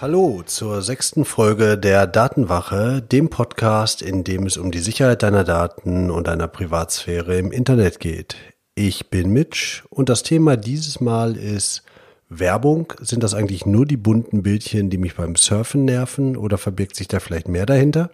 [0.00, 5.44] Hallo zur sechsten Folge der Datenwache, dem Podcast, in dem es um die Sicherheit deiner
[5.44, 8.34] Daten und deiner Privatsphäre im Internet geht.
[8.74, 11.82] Ich bin Mitch und das Thema dieses Mal ist
[12.30, 12.94] Werbung.
[13.00, 17.08] Sind das eigentlich nur die bunten Bildchen, die mich beim Surfen nerven oder verbirgt sich
[17.08, 18.08] da vielleicht mehr dahinter?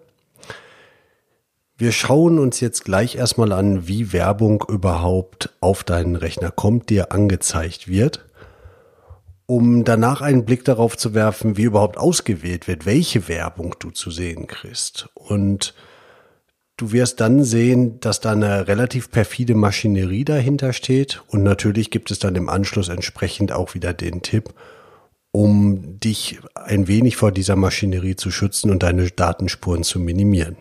[1.79, 7.13] Wir schauen uns jetzt gleich erstmal an, wie Werbung überhaupt auf deinen Rechner kommt, dir
[7.13, 8.26] angezeigt wird
[9.47, 14.11] um danach einen Blick darauf zu werfen, wie überhaupt ausgewählt wird, welche Werbung du zu
[14.11, 15.09] sehen kriegst.
[15.15, 15.75] Und
[16.77, 21.23] du wirst dann sehen, dass da eine relativ perfide Maschinerie dahinter steht.
[21.29, 24.53] Und natürlich gibt es dann im Anschluss entsprechend auch wieder den Tipp,
[25.31, 30.57] um dich ein wenig vor dieser Maschinerie zu schützen und deine Datenspuren zu minimieren.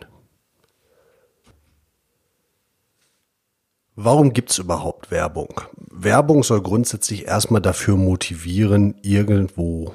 [3.98, 5.62] Warum gibt's überhaupt Werbung?
[5.90, 9.94] Werbung soll grundsätzlich erstmal dafür motivieren, irgendwo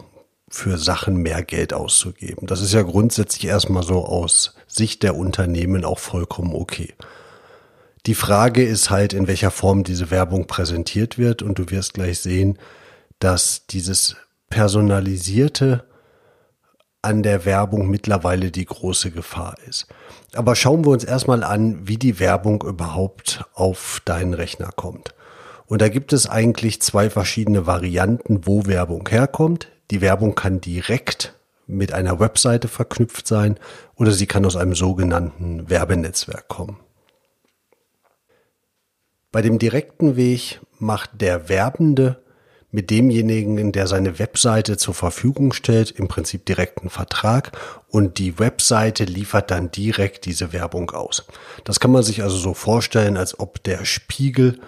[0.49, 2.47] für Sachen mehr Geld auszugeben.
[2.47, 6.95] Das ist ja grundsätzlich erstmal so aus Sicht der Unternehmen auch vollkommen okay.
[8.07, 12.19] Die Frage ist halt, in welcher Form diese Werbung präsentiert wird und du wirst gleich
[12.19, 12.57] sehen,
[13.19, 14.15] dass dieses
[14.49, 15.85] personalisierte
[17.01, 19.87] an der Werbung mittlerweile die große Gefahr ist.
[20.33, 25.15] Aber schauen wir uns erstmal an, wie die Werbung überhaupt auf deinen Rechner kommt.
[25.65, 29.69] Und da gibt es eigentlich zwei verschiedene Varianten, wo Werbung herkommt.
[29.89, 31.33] Die Werbung kann direkt
[31.65, 33.57] mit einer Webseite verknüpft sein
[33.95, 36.77] oder sie kann aus einem sogenannten Werbenetzwerk kommen.
[39.31, 42.21] Bei dem direkten Weg macht der Werbende
[42.71, 47.51] mit demjenigen, der seine Webseite zur Verfügung stellt, im Prinzip direkten Vertrag
[47.89, 51.25] und die Webseite liefert dann direkt diese Werbung aus.
[51.65, 54.59] Das kann man sich also so vorstellen, als ob der Spiegel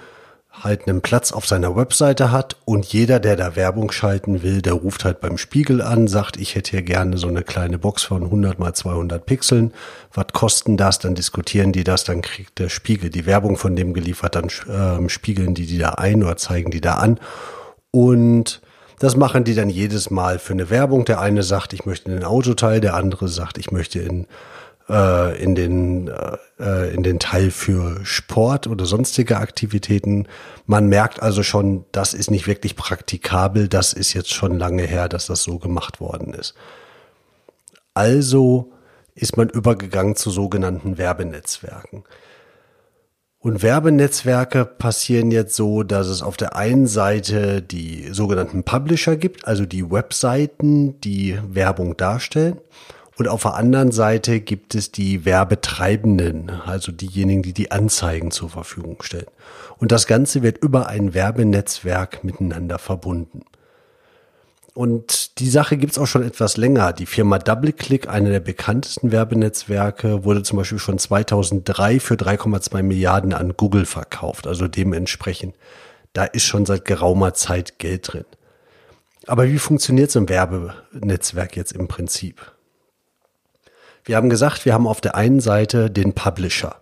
[0.52, 4.74] halt einen Platz auf seiner Webseite hat und jeder, der da Werbung schalten will, der
[4.74, 8.24] ruft halt beim Spiegel an, sagt, ich hätte hier gerne so eine kleine Box von
[8.24, 9.74] 100 mal 200 Pixeln.
[10.14, 11.00] Was kosten das?
[11.00, 14.50] Dann diskutieren die das, dann kriegt der Spiegel die Werbung von dem geliefert, dann
[15.06, 17.20] äh, spiegeln die die da ein oder zeigen die da an
[17.96, 18.60] und
[18.98, 21.06] das machen die dann jedes Mal für eine Werbung.
[21.06, 24.26] Der eine sagt, ich möchte in den Autoteil, der andere sagt, ich möchte in,
[24.90, 26.10] äh, in, den,
[26.60, 30.28] äh, in den Teil für Sport oder sonstige Aktivitäten.
[30.66, 33.68] Man merkt also schon, das ist nicht wirklich praktikabel.
[33.68, 36.56] Das ist jetzt schon lange her, dass das so gemacht worden ist.
[37.94, 38.72] Also
[39.14, 42.06] ist man übergegangen zu sogenannten Werbenetzwerken.
[43.44, 49.46] Und Werbenetzwerke passieren jetzt so, dass es auf der einen Seite die sogenannten Publisher gibt,
[49.46, 52.62] also die Webseiten, die Werbung darstellen.
[53.18, 58.50] Und auf der anderen Seite gibt es die Werbetreibenden, also diejenigen, die die Anzeigen zur
[58.50, 59.28] Verfügung stellen.
[59.78, 63.42] Und das Ganze wird über ein Werbenetzwerk miteinander verbunden.
[64.74, 66.94] Und die Sache gibt's auch schon etwas länger.
[66.94, 73.34] Die Firma DoubleClick, eine der bekanntesten Werbenetzwerke, wurde zum Beispiel schon 2003 für 3,2 Milliarden
[73.34, 74.48] an Google verkauft.
[74.48, 75.56] Also dementsprechend,
[76.14, 78.26] da ist schon seit geraumer Zeit Geld drin.
[79.28, 82.52] Aber wie funktioniert so ein Werbenetzwerk jetzt im Prinzip?
[84.06, 86.78] Wir haben gesagt, wir haben auf der einen Seite den Publisher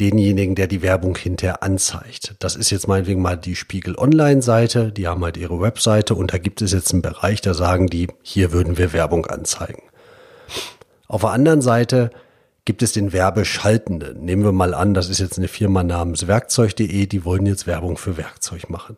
[0.00, 2.34] denjenigen, der die Werbung hinterher anzeigt.
[2.40, 6.38] Das ist jetzt meinetwegen mal die Spiegel Online-Seite, die haben halt ihre Webseite und da
[6.38, 9.82] gibt es jetzt einen Bereich, da sagen die, hier würden wir Werbung anzeigen.
[11.06, 12.10] Auf der anderen Seite
[12.64, 14.24] gibt es den Werbeschaltenden.
[14.24, 17.96] Nehmen wir mal an, das ist jetzt eine Firma namens Werkzeug.de, die wollen jetzt Werbung
[17.96, 18.96] für Werkzeug machen.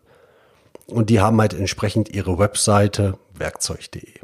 [0.87, 4.21] Und die haben halt entsprechend ihre Webseite Werkzeug.de.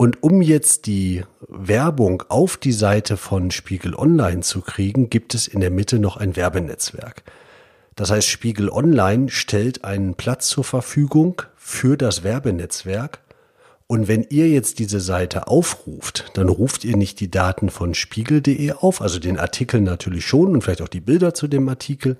[0.00, 5.48] Und um jetzt die Werbung auf die Seite von Spiegel Online zu kriegen, gibt es
[5.48, 7.24] in der Mitte noch ein Werbenetzwerk.
[7.96, 13.18] Das heißt, Spiegel Online stellt einen Platz zur Verfügung für das Werbenetzwerk.
[13.88, 18.70] Und wenn ihr jetzt diese Seite aufruft, dann ruft ihr nicht die Daten von spiegel.de
[18.74, 22.16] auf, also den Artikel natürlich schon und vielleicht auch die Bilder zu dem Artikel.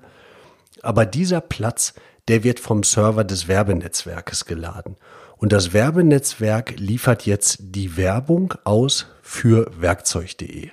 [0.81, 1.93] Aber dieser Platz,
[2.29, 4.95] der wird vom Server des Werbenetzwerkes geladen.
[5.37, 10.69] Und das Werbenetzwerk liefert jetzt die Werbung aus für werkzeug.de.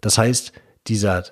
[0.00, 0.52] Das heißt,
[0.86, 1.24] dieser,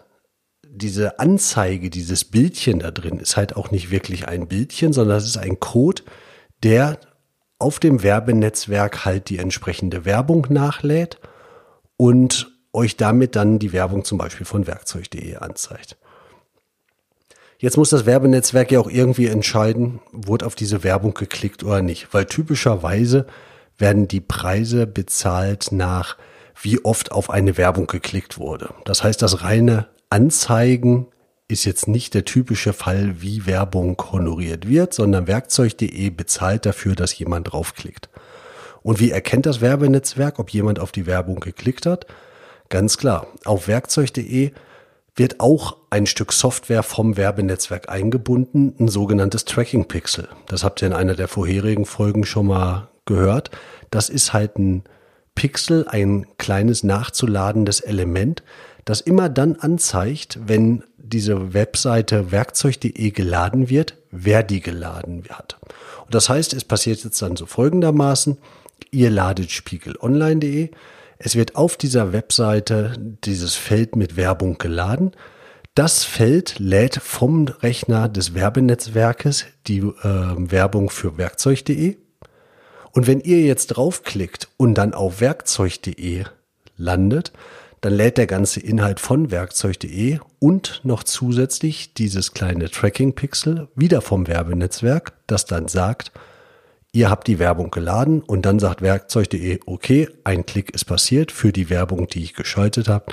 [0.62, 5.26] diese Anzeige, dieses Bildchen da drin ist halt auch nicht wirklich ein Bildchen, sondern es
[5.26, 6.02] ist ein Code,
[6.62, 6.98] der
[7.60, 11.18] auf dem Werbenetzwerk halt die entsprechende Werbung nachlädt
[11.96, 15.96] und euch damit dann die Werbung zum Beispiel von werkzeug.de anzeigt.
[17.60, 22.14] Jetzt muss das Werbenetzwerk ja auch irgendwie entscheiden, wurde auf diese Werbung geklickt oder nicht,
[22.14, 23.26] weil typischerweise
[23.78, 26.16] werden die Preise bezahlt nach,
[26.60, 28.72] wie oft auf eine Werbung geklickt wurde.
[28.84, 31.08] Das heißt, das reine Anzeigen
[31.48, 37.18] ist jetzt nicht der typische Fall, wie Werbung honoriert wird, sondern werkzeug.de bezahlt dafür, dass
[37.18, 38.08] jemand draufklickt.
[38.82, 42.06] Und wie erkennt das Werbenetzwerk, ob jemand auf die Werbung geklickt hat?
[42.68, 44.52] Ganz klar, auf werkzeug.de
[45.18, 50.28] wird auch ein Stück Software vom Werbenetzwerk eingebunden, ein sogenanntes Tracking Pixel.
[50.46, 53.50] Das habt ihr in einer der vorherigen Folgen schon mal gehört.
[53.90, 54.84] Das ist halt ein
[55.34, 58.42] Pixel, ein kleines nachzuladendes Element,
[58.84, 65.58] das immer dann anzeigt, wenn diese Webseite werkzeug.de geladen wird, wer die geladen hat.
[66.04, 68.38] Und das heißt, es passiert jetzt dann so folgendermaßen,
[68.90, 70.70] ihr ladet spiegelonline.de,
[71.18, 72.94] es wird auf dieser Webseite
[73.24, 75.12] dieses Feld mit Werbung geladen.
[75.74, 81.96] Das Feld lädt vom Rechner des Werbenetzwerkes die äh, Werbung für werkzeug.de.
[82.92, 86.24] Und wenn ihr jetzt draufklickt und dann auf werkzeug.de
[86.76, 87.32] landet,
[87.80, 94.26] dann lädt der ganze Inhalt von werkzeug.de und noch zusätzlich dieses kleine Tracking-Pixel wieder vom
[94.26, 96.10] Werbenetzwerk, das dann sagt,
[96.92, 101.52] Ihr habt die Werbung geladen und dann sagt werkzeug.de, okay, ein Klick ist passiert für
[101.52, 103.12] die Werbung, die ich geschaltet habe.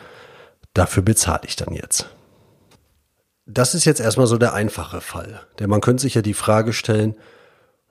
[0.74, 2.10] Dafür bezahle ich dann jetzt.
[3.46, 5.42] Das ist jetzt erstmal so der einfache Fall.
[5.60, 7.16] Denn man könnte sich ja die Frage stellen,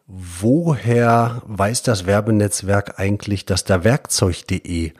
[0.07, 4.93] woher weiß das Werbenetzwerk eigentlich, dass da werkzeug.de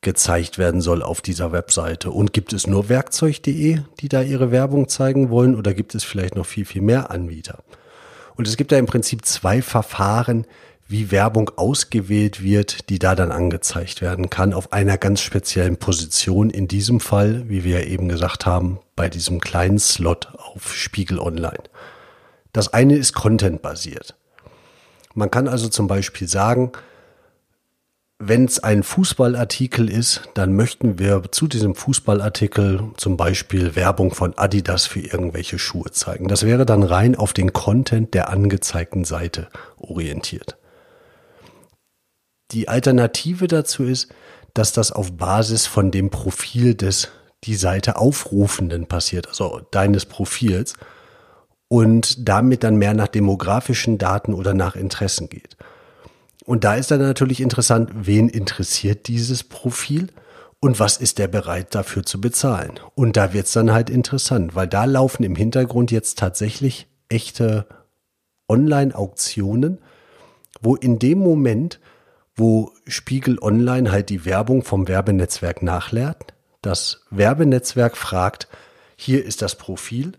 [0.00, 2.10] gezeigt werden soll auf dieser Webseite?
[2.10, 6.36] Und gibt es nur werkzeug.de, die da ihre Werbung zeigen wollen oder gibt es vielleicht
[6.36, 7.62] noch viel, viel mehr Anbieter?
[8.36, 10.46] Und es gibt da im Prinzip zwei Verfahren,
[10.88, 16.50] wie Werbung ausgewählt wird, die da dann angezeigt werden kann, auf einer ganz speziellen Position.
[16.50, 21.64] In diesem Fall, wie wir eben gesagt haben, bei diesem kleinen Slot auf Spiegel Online.
[22.52, 24.14] Das eine ist Content-basiert.
[25.14, 26.72] Man kann also zum Beispiel sagen,
[28.18, 34.36] wenn es ein Fußballartikel ist, dann möchten wir zu diesem Fußballartikel zum Beispiel Werbung von
[34.38, 36.28] Adidas für irgendwelche Schuhe zeigen.
[36.28, 40.56] Das wäre dann rein auf den Content der angezeigten Seite orientiert.
[42.52, 44.08] Die Alternative dazu ist,
[44.54, 47.10] dass das auf Basis von dem Profil des
[47.44, 50.74] die Seite Aufrufenden passiert, also deines Profils
[51.68, 55.55] und damit dann mehr nach demografischen Daten oder nach Interessen geht.
[56.46, 60.08] Und da ist dann natürlich interessant, wen interessiert dieses Profil
[60.60, 62.80] und was ist der bereit dafür zu bezahlen.
[62.94, 67.66] Und da wird's dann halt interessant, weil da laufen im Hintergrund jetzt tatsächlich echte
[68.48, 69.78] Online-Auktionen,
[70.60, 71.80] wo in dem Moment,
[72.36, 76.32] wo Spiegel Online halt die Werbung vom Werbenetzwerk nachlädt,
[76.62, 78.48] das Werbenetzwerk fragt,
[78.96, 80.12] hier ist das Profil,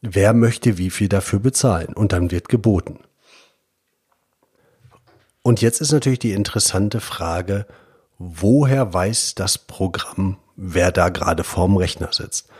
[0.00, 3.00] wer möchte wie viel dafür bezahlen und dann wird geboten.
[5.48, 7.64] Und jetzt ist natürlich die interessante Frage,
[8.18, 12.50] woher weiß das Programm, wer da gerade vorm Rechner sitzt?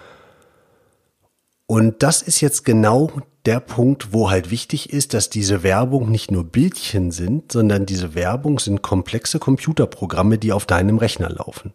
[1.67, 3.11] Und das ist jetzt genau
[3.45, 8.15] der Punkt, wo halt wichtig ist, dass diese Werbung nicht nur Bildchen sind, sondern diese
[8.15, 11.75] Werbung sind komplexe Computerprogramme, die auf deinem Rechner laufen.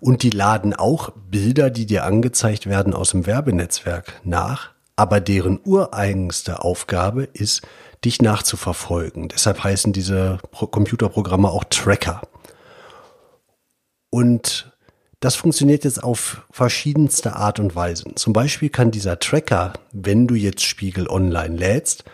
[0.00, 5.60] Und die laden auch Bilder, die dir angezeigt werden aus dem Werbenetzwerk nach, aber deren
[5.64, 7.62] ureigenste Aufgabe ist,
[8.04, 9.28] dich nachzuverfolgen.
[9.28, 12.22] Deshalb heißen diese Pro Computerprogramme auch Tracker.
[14.10, 14.72] Und
[15.20, 18.04] das funktioniert jetzt auf verschiedenste Art und Weise.
[18.14, 22.04] Zum Beispiel kann dieser Tracker, wenn du jetzt Spiegel online lädst,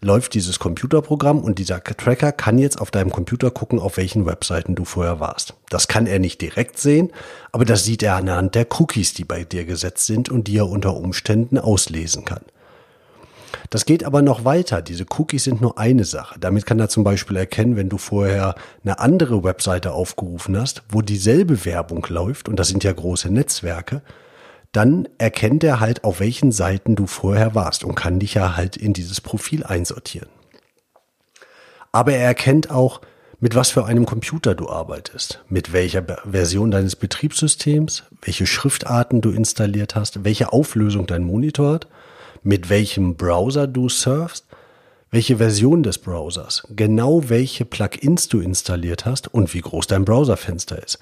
[0.00, 4.74] läuft dieses Computerprogramm und dieser Tracker kann jetzt auf deinem Computer gucken, auf welchen Webseiten
[4.74, 5.54] du vorher warst.
[5.68, 7.12] Das kann er nicht direkt sehen,
[7.52, 10.68] aber das sieht er anhand der Cookies, die bei dir gesetzt sind und die er
[10.68, 12.40] unter Umständen auslesen kann.
[13.70, 14.82] Das geht aber noch weiter.
[14.82, 16.40] Diese Cookies sind nur eine Sache.
[16.40, 21.02] Damit kann er zum Beispiel erkennen, wenn du vorher eine andere Webseite aufgerufen hast, wo
[21.02, 24.02] dieselbe Werbung läuft, und das sind ja große Netzwerke,
[24.72, 28.76] dann erkennt er halt, auf welchen Seiten du vorher warst und kann dich ja halt
[28.76, 30.28] in dieses Profil einsortieren.
[31.92, 33.00] Aber er erkennt auch,
[33.38, 39.30] mit was für einem Computer du arbeitest, mit welcher Version deines Betriebssystems, welche Schriftarten du
[39.30, 41.88] installiert hast, welche Auflösung dein Monitor hat
[42.42, 44.46] mit welchem Browser du surfst,
[45.10, 50.82] welche Version des Browsers, genau welche Plugins du installiert hast und wie groß dein Browserfenster
[50.82, 50.98] ist.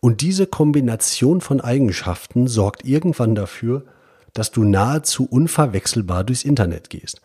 [0.00, 3.84] Und diese Kombination von Eigenschaften sorgt irgendwann dafür,
[4.32, 7.20] dass du nahezu unverwechselbar durchs Internet gehst.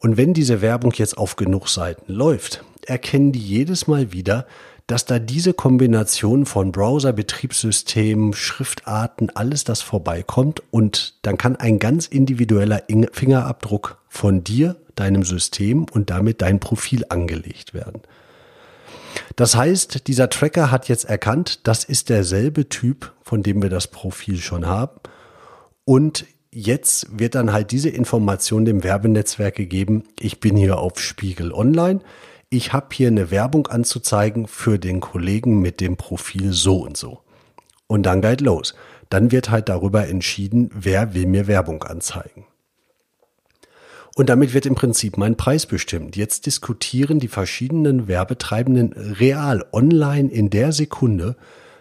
[0.00, 4.46] Und wenn diese Werbung jetzt auf genug Seiten läuft, erkennen die jedes Mal wieder,
[4.88, 11.78] dass da diese Kombination von Browser, Betriebssystem, Schriftarten, alles das vorbeikommt und dann kann ein
[11.78, 18.00] ganz individueller Fingerabdruck von dir, deinem System und damit dein Profil angelegt werden.
[19.36, 23.88] Das heißt, dieser Tracker hat jetzt erkannt, das ist derselbe Typ, von dem wir das
[23.88, 24.98] Profil schon haben.
[25.84, 31.52] Und jetzt wird dann halt diese Information dem Werbenetzwerk gegeben, ich bin hier auf Spiegel
[31.52, 32.00] Online,
[32.50, 37.20] ich habe hier eine Werbung anzuzeigen für den Kollegen mit dem Profil so und so.
[37.86, 38.74] Und dann geht los.
[39.10, 42.44] Dann wird halt darüber entschieden, wer will mir Werbung anzeigen.
[44.14, 46.16] Und damit wird im Prinzip mein Preis bestimmt.
[46.16, 51.36] Jetzt diskutieren die verschiedenen Werbetreibenden real online in der Sekunde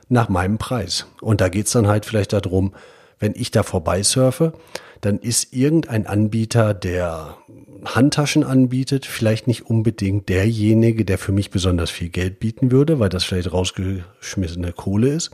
[0.08, 1.08] nach meinem Preis.
[1.20, 2.74] Und da geht's dann halt vielleicht darum,
[3.20, 4.54] wenn ich da vorbeisurfe,
[5.02, 7.38] dann ist irgendein Anbieter, der
[7.86, 13.10] Handtaschen anbietet, vielleicht nicht unbedingt derjenige, der für mich besonders viel Geld bieten würde, weil
[13.10, 15.32] das vielleicht rausgeschmissene Kohle ist.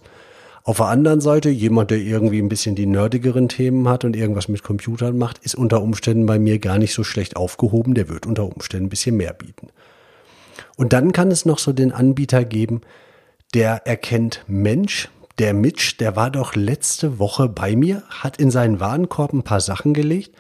[0.66, 4.48] Auf der anderen Seite, jemand, der irgendwie ein bisschen die nerdigeren Themen hat und irgendwas
[4.48, 7.96] mit Computern macht, ist unter Umständen bei mir gar nicht so schlecht aufgehoben.
[7.96, 9.68] Der wird unter Umständen ein bisschen mehr bieten.
[10.78, 12.82] Und dann kann es noch so den Anbieter geben,
[13.54, 18.80] der erkennt Mensch, der Mitch, der war doch letzte Woche bei mir, hat in seinen
[18.80, 20.32] Warenkorb ein paar Sachen gelegt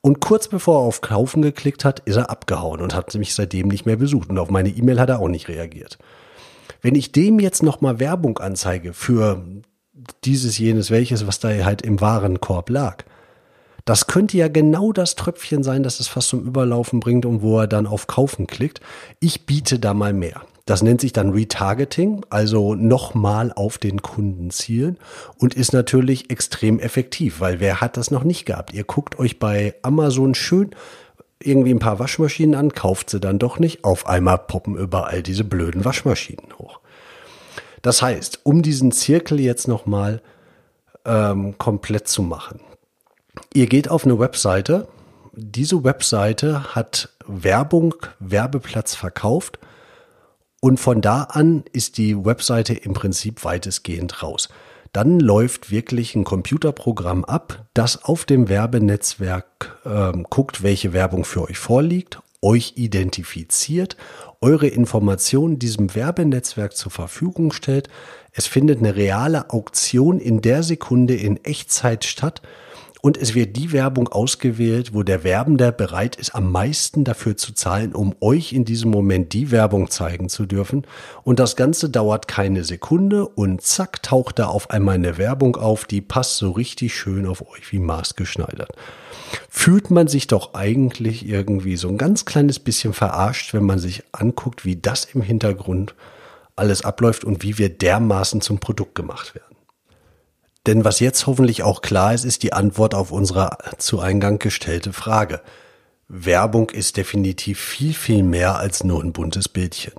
[0.00, 3.68] und kurz bevor er auf Kaufen geklickt hat, ist er abgehauen und hat mich seitdem
[3.68, 5.98] nicht mehr besucht und auf meine E-Mail hat er auch nicht reagiert.
[6.80, 9.42] Wenn ich dem jetzt nochmal Werbung anzeige für
[10.24, 13.04] dieses, jenes, welches, was da halt im Warenkorb lag,
[13.84, 17.58] das könnte ja genau das Tröpfchen sein, das es fast zum Überlaufen bringt und wo
[17.58, 18.80] er dann auf Kaufen klickt.
[19.18, 20.42] Ich biete da mal mehr.
[20.68, 24.98] Das nennt sich dann Retargeting, also nochmal auf den Kunden zielen
[25.38, 28.74] und ist natürlich extrem effektiv, weil wer hat das noch nicht gehabt?
[28.74, 30.72] Ihr guckt euch bei Amazon schön
[31.42, 33.82] irgendwie ein paar Waschmaschinen an, kauft sie dann doch nicht.
[33.82, 36.80] Auf einmal poppen überall diese blöden Waschmaschinen hoch.
[37.80, 40.20] Das heißt, um diesen Zirkel jetzt nochmal
[41.06, 42.60] ähm, komplett zu machen.
[43.54, 44.86] Ihr geht auf eine Webseite.
[45.32, 49.58] Diese Webseite hat Werbung, Werbeplatz verkauft.
[50.60, 54.48] Und von da an ist die Webseite im Prinzip weitestgehend raus
[54.92, 61.42] dann läuft wirklich ein Computerprogramm ab, das auf dem Werbenetzwerk ähm, guckt, welche Werbung für
[61.42, 63.96] euch vorliegt, euch identifiziert,
[64.40, 67.88] eure Informationen diesem Werbenetzwerk zur Verfügung stellt.
[68.32, 72.40] Es findet eine reale Auktion in der Sekunde in Echtzeit statt
[73.00, 77.52] und es wird die Werbung ausgewählt, wo der Werbende bereit ist, am meisten dafür zu
[77.52, 80.84] zahlen, um euch in diesem Moment die Werbung zeigen zu dürfen.
[81.22, 85.84] Und das Ganze dauert keine Sekunde und zack, taucht da auf einmal eine Werbung auf,
[85.84, 88.72] die passt so richtig schön auf euch wie maßgeschneidert.
[89.48, 94.02] Fühlt man sich doch eigentlich irgendwie so ein ganz kleines bisschen verarscht, wenn man sich
[94.10, 95.94] anguckt, wie das im Hintergrund
[96.56, 99.47] alles abläuft und wie wir dermaßen zum Produkt gemacht werden.
[100.68, 104.92] Denn was jetzt hoffentlich auch klar ist, ist die Antwort auf unsere zu Eingang gestellte
[104.92, 105.40] Frage.
[106.08, 109.94] Werbung ist definitiv viel, viel mehr als nur ein buntes Bildchen.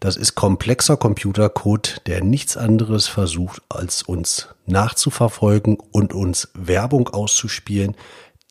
[0.00, 7.94] Das ist komplexer Computercode, der nichts anderes versucht, als uns nachzuverfolgen und uns Werbung auszuspielen,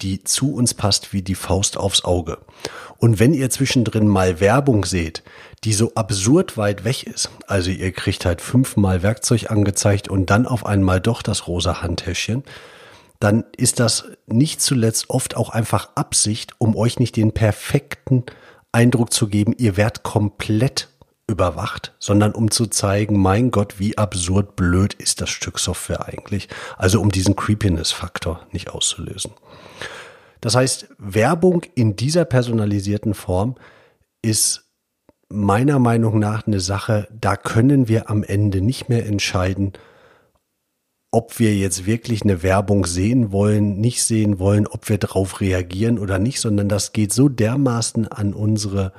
[0.01, 2.37] die zu uns passt wie die Faust aufs Auge.
[2.97, 5.23] Und wenn ihr zwischendrin mal Werbung seht,
[5.63, 10.45] die so absurd weit weg ist, also ihr kriegt halt fünfmal Werkzeug angezeigt und dann
[10.45, 12.43] auf einmal doch das rosa Handtäschchen,
[13.19, 18.23] dann ist das nicht zuletzt oft auch einfach Absicht, um euch nicht den perfekten
[18.71, 20.88] Eindruck zu geben, ihr werdet komplett
[21.29, 26.49] überwacht, sondern um zu zeigen, mein Gott, wie absurd blöd ist das Stück Software eigentlich.
[26.77, 29.31] Also um diesen Creepiness-Faktor nicht auszulösen.
[30.41, 33.55] Das heißt, Werbung in dieser personalisierten Form
[34.21, 34.65] ist
[35.29, 39.73] meiner Meinung nach eine Sache, da können wir am Ende nicht mehr entscheiden,
[41.11, 45.97] ob wir jetzt wirklich eine Werbung sehen wollen, nicht sehen wollen, ob wir darauf reagieren
[45.97, 48.93] oder nicht, sondern das geht so dermaßen an unsere,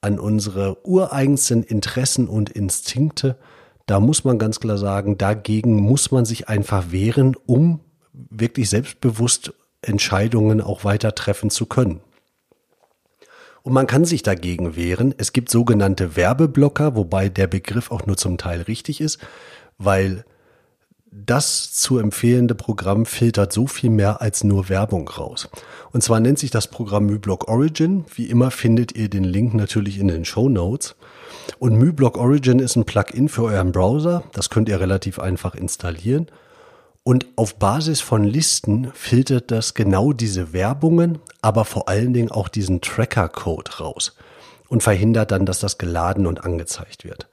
[0.00, 3.36] an unsere ureigensten Interessen und Instinkte.
[3.86, 7.80] Da muss man ganz klar sagen, dagegen muss man sich einfach wehren, um
[8.12, 9.52] wirklich selbstbewusst
[9.82, 12.00] Entscheidungen auch weiter treffen zu können.
[13.62, 15.14] Und man kann sich dagegen wehren.
[15.18, 19.18] Es gibt sogenannte Werbeblocker, wobei der Begriff auch nur zum Teil richtig ist,
[19.78, 20.24] weil
[21.10, 25.48] das zu empfehlende Programm filtert so viel mehr als nur Werbung raus.
[25.92, 28.04] Und zwar nennt sich das Programm MyBlock Origin.
[28.14, 30.96] Wie immer findet ihr den Link natürlich in den Show Notes.
[31.58, 34.22] Und MyBlock Origin ist ein Plugin für euren Browser.
[34.32, 36.26] Das könnt ihr relativ einfach installieren.
[37.04, 42.48] Und auf Basis von Listen filtert das genau diese Werbungen, aber vor allen Dingen auch
[42.48, 44.14] diesen Tracker-Code raus
[44.68, 47.26] und verhindert dann, dass das geladen und angezeigt wird.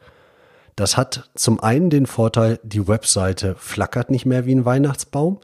[0.76, 5.40] Das hat zum einen den Vorteil, die Webseite flackert nicht mehr wie ein Weihnachtsbaum.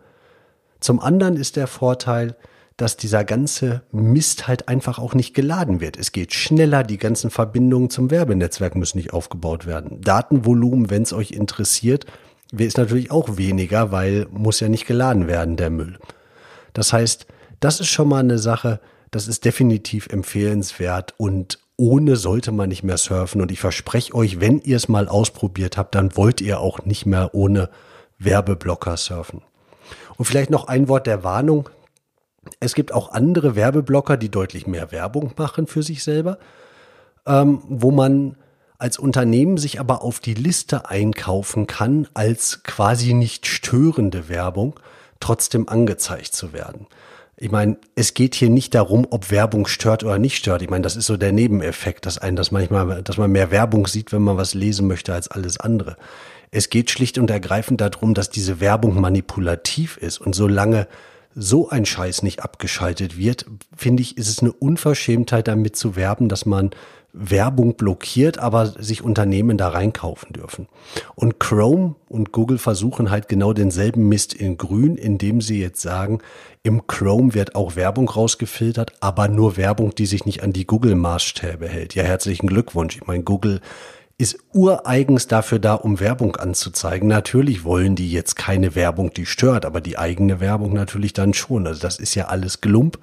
[0.79, 2.35] Zum anderen ist der Vorteil,
[2.75, 5.97] dass dieser ganze Mist halt einfach auch nicht geladen wird.
[5.97, 10.01] Es geht schneller, die ganzen Verbindungen zum Werbenetzwerk müssen nicht aufgebaut werden.
[10.01, 12.05] Datenvolumen, wenn es euch interessiert,
[12.57, 15.99] ist natürlich auch weniger, weil muss ja nicht geladen werden, der Müll.
[16.73, 17.27] Das heißt,
[17.59, 18.79] das ist schon mal eine Sache,
[19.11, 23.41] das ist definitiv empfehlenswert und ohne sollte man nicht mehr surfen.
[23.41, 27.07] Und ich verspreche euch, wenn ihr es mal ausprobiert habt, dann wollt ihr auch nicht
[27.07, 27.71] mehr ohne
[28.19, 29.41] Werbeblocker surfen.
[30.15, 31.69] Und vielleicht noch ein Wort der Warnung.
[32.59, 36.37] Es gibt auch andere Werbeblocker, die deutlich mehr Werbung machen für sich selber,
[37.25, 38.35] ähm, wo man
[38.77, 44.79] als Unternehmen sich aber auf die Liste einkaufen kann, als quasi nicht störende Werbung
[45.19, 46.85] trotzdem angezeigt zu werden.
[47.43, 50.61] Ich meine, es geht hier nicht darum, ob Werbung stört oder nicht stört.
[50.61, 53.87] Ich meine, das ist so der Nebeneffekt, dass einen, dass manchmal, dass man mehr Werbung
[53.87, 55.97] sieht, wenn man was lesen möchte als alles andere.
[56.51, 60.87] Es geht schlicht und ergreifend darum, dass diese Werbung manipulativ ist und solange
[61.33, 66.29] so ein Scheiß nicht abgeschaltet wird, finde ich, ist es eine Unverschämtheit damit zu werben,
[66.29, 66.69] dass man
[67.13, 70.67] Werbung blockiert, aber sich Unternehmen da reinkaufen dürfen.
[71.15, 76.19] Und Chrome und Google versuchen halt genau denselben Mist in grün, indem sie jetzt sagen,
[76.63, 81.67] im Chrome wird auch Werbung rausgefiltert, aber nur Werbung, die sich nicht an die Google-Maßstäbe
[81.67, 81.95] hält.
[81.95, 82.97] Ja, herzlichen Glückwunsch.
[82.97, 83.61] Ich meine, Google
[84.21, 87.07] ist ureigens dafür da, um Werbung anzuzeigen.
[87.07, 91.65] Natürlich wollen die jetzt keine Werbung, die stört, aber die eigene Werbung natürlich dann schon.
[91.65, 92.99] Also das ist ja alles Glump.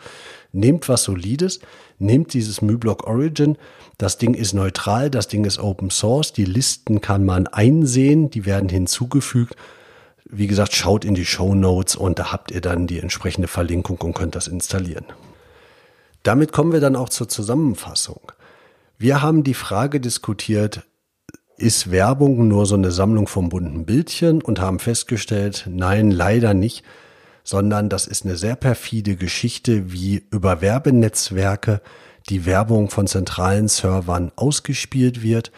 [0.53, 1.59] Nehmt was Solides,
[1.99, 3.59] nehmt dieses MyBlock Origin.
[3.99, 6.33] Das Ding ist neutral, das Ding ist Open Source.
[6.33, 9.57] Die Listen kann man einsehen, die werden hinzugefügt.
[10.25, 13.99] Wie gesagt, schaut in die Show Notes und da habt ihr dann die entsprechende Verlinkung
[13.99, 15.05] und könnt das installieren.
[16.23, 18.33] Damit kommen wir dann auch zur Zusammenfassung.
[18.99, 20.83] Wir haben die Frage diskutiert,
[21.57, 26.85] ist Werbung nur so eine Sammlung von bunten Bildchen und haben festgestellt, nein, leider nicht,
[27.43, 31.81] sondern das ist eine sehr perfide Geschichte, wie über Werbenetzwerke
[32.29, 35.53] die Werbung von zentralen Servern ausgespielt wird,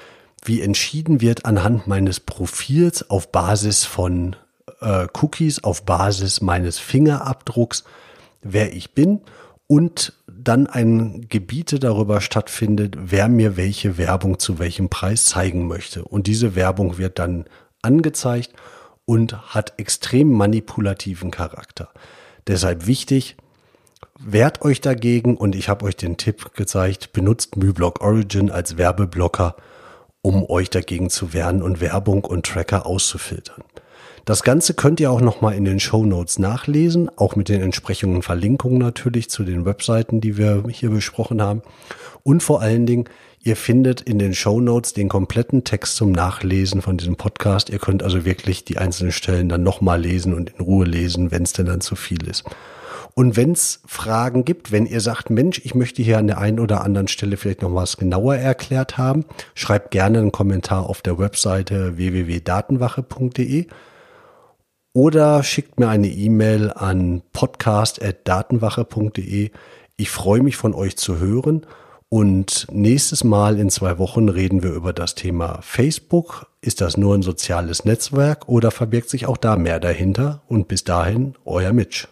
[0.45, 4.37] wie entschieden wird anhand meines Profils auf Basis von
[4.81, 7.85] äh, Cookies, auf Basis meines Fingerabdrucks,
[8.43, 9.21] wer ich bin
[9.67, 16.05] und dann ein Gebiete darüber stattfindet, wer mir welche Werbung zu welchem Preis zeigen möchte.
[16.05, 17.45] Und diese Werbung wird dann
[17.83, 18.53] angezeigt
[19.05, 21.91] und hat extrem manipulativen Charakter.
[22.47, 23.37] Deshalb wichtig,
[24.23, 29.57] wehrt euch dagegen und ich habe euch den Tipp gezeigt, benutzt MyBlock Origin als Werbeblocker,
[30.23, 33.65] um euch dagegen zu wehren und Werbung und Tracker auszufiltern.
[34.27, 38.23] Das Ganze könnt ihr auch nochmal in den Show Notes nachlesen, auch mit den entsprechenden
[38.23, 41.63] Verlinkungen natürlich zu den Webseiten, die wir hier besprochen haben.
[42.23, 43.07] Und vor allen Dingen,
[43.43, 47.71] ihr findet in den Show Notes den kompletten Text zum Nachlesen von diesem Podcast.
[47.71, 51.45] Ihr könnt also wirklich die einzelnen Stellen dann nochmal lesen und in Ruhe lesen, wenn
[51.45, 52.45] es denn dann zu viel ist.
[53.15, 56.61] Und wenn es Fragen gibt, wenn ihr sagt, Mensch, ich möchte hier an der einen
[56.61, 61.19] oder anderen Stelle vielleicht noch was genauer erklärt haben, schreibt gerne einen Kommentar auf der
[61.19, 63.67] Webseite www.datenwache.de
[64.93, 69.51] oder schickt mir eine E-Mail an podcast.datenwache.de.
[69.97, 71.65] Ich freue mich von euch zu hören
[72.09, 76.49] und nächstes Mal in zwei Wochen reden wir über das Thema Facebook.
[76.61, 80.43] Ist das nur ein soziales Netzwerk oder verbirgt sich auch da mehr dahinter?
[80.49, 82.09] Und bis dahin, euer Mitch.